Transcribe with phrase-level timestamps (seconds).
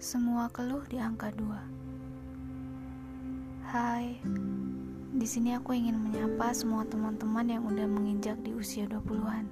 [0.00, 1.60] Semua keluh di angka dua.
[3.68, 4.16] Hai,
[5.12, 9.44] di sini aku ingin menyapa semua teman-teman yang udah menginjak di usia 20-an.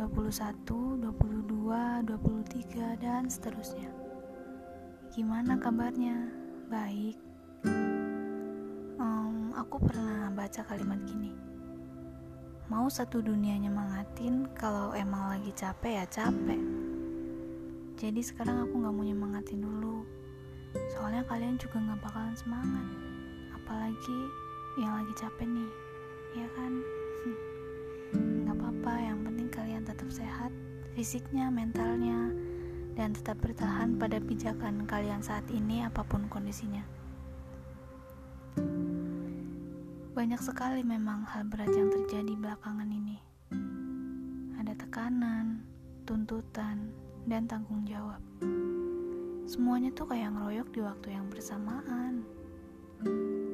[0.00, 3.92] 21, 22, 23, dan seterusnya.
[5.12, 6.32] Gimana kabarnya?
[6.72, 7.20] Baik.
[8.96, 11.36] Um, aku pernah baca kalimat gini.
[12.72, 16.79] Mau satu dunia nyemangatin kalau emang lagi capek ya capek
[18.00, 20.08] jadi sekarang aku gak mau nyemangatin dulu.
[20.96, 22.86] Soalnya kalian juga gak bakalan semangat.
[23.52, 24.20] Apalagi
[24.80, 25.70] yang lagi capek nih
[26.40, 26.72] Ya kan?
[28.48, 30.48] Gak apa-apa, yang penting kalian tetap sehat
[30.96, 32.32] Fisiknya, mentalnya
[32.96, 36.82] Dan tetap bertahan pada pijakan kalian saat ini apa pun kondisinya.
[40.16, 43.20] Banyak sekali memang hal berat yang terjadi belakangan ini.
[44.56, 45.64] Ada tekanan,
[46.04, 46.92] tuntutan,
[47.30, 48.18] dan tanggung jawab.
[49.46, 52.26] Semuanya tuh kayak ngeroyok di waktu yang bersamaan.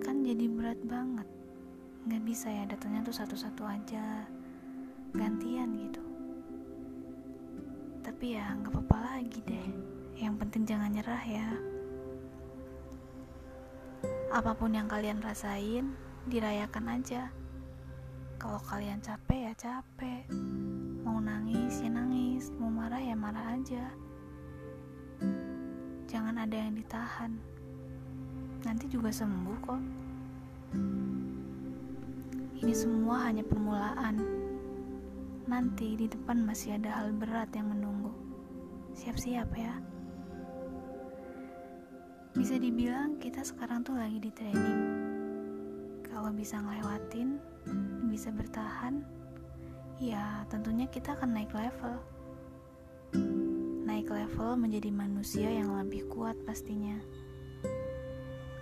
[0.00, 1.28] Kan jadi berat banget.
[2.08, 4.24] Gak bisa ya datanya tuh satu-satu aja.
[5.12, 6.00] Gantian gitu.
[8.00, 9.68] Tapi ya gak apa-apa lagi deh.
[10.16, 11.48] Yang penting jangan nyerah ya.
[14.32, 15.92] Apa pun yang kalian rasain,
[16.32, 17.28] dirayakan aja.
[18.40, 20.28] Kalau kalian capek ya capek
[21.06, 22.45] mau nangis ya nangis
[23.26, 23.90] marah aja.
[26.06, 27.34] Jangan ada yang ditahan.
[28.62, 29.82] Nanti juga sembuh kok.
[32.62, 34.22] Ini semua hanya permulaan.
[35.50, 38.14] Nanti di depan masih ada hal berat yang menunggu.
[38.94, 39.74] Siap-siap ya.
[42.30, 44.82] Bisa dibilang kita sekarang tuh lagi di training.
[46.06, 47.42] Kalau bisa ngelewatin
[48.06, 49.02] bisa bertahan
[49.98, 51.98] ya tentunya kita akan naik level.
[53.86, 56.98] Naik level menjadi manusia yang lebih kuat pastinya.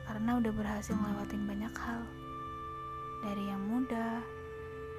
[0.04, 2.02] Karena udah berhasil ngelewatin banyak hal.
[3.24, 4.20] Dari yang mudah,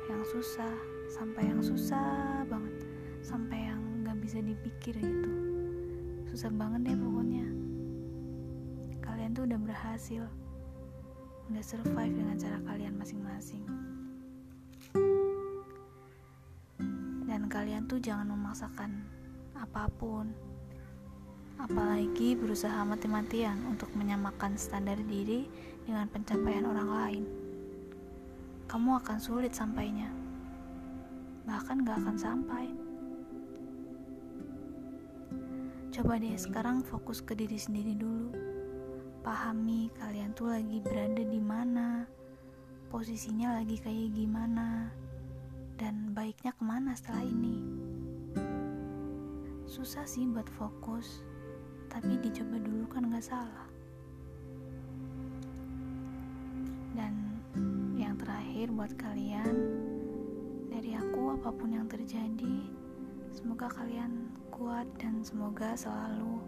[0.09, 0.73] yang susah,
[1.13, 2.87] sampai yang susah banget.
[3.21, 5.31] Sampai yang gak bisa dipikir gitu.
[6.33, 7.45] Susah banget deh pokoknya.
[9.05, 10.23] Kalian tuh udah berhasil.
[11.53, 13.65] Udah survive dengan cara kalian masing-masing.
[17.55, 19.07] kalian tuh jangan memaksakan
[19.55, 20.29] apa pun.
[21.55, 25.47] Apalagi berusaha mati-matian untuk menyamakan standar diri
[25.87, 27.23] dengan pencapaian orang lain.
[28.67, 30.11] Kamu akan sulit sampainya.
[31.47, 32.65] Bahkan gak akan sampai.
[35.95, 38.35] Coba deh sekarang fokus ke diri sendiri dulu.
[39.23, 42.03] Pahami kalian tuh lagi berada di mana
[42.91, 44.91] posisinya lagi kayak gimana
[45.79, 47.84] dan baiknya ke mana setelah ini.
[49.75, 51.19] Susah sih buat fokus,
[51.91, 53.67] tapi dicoba dulu kan gak salah.
[56.95, 57.43] Dan
[57.99, 59.51] yang terakhir buat kalian,
[60.71, 62.71] dari aku apa pun yang terjadi,
[63.35, 66.39] semoga kalian kuat dan semoga selalu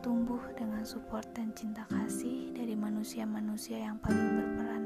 [0.00, 4.77] tumbuh dengan support dan cinta kasih dari manusia-manusia yang paling berperan.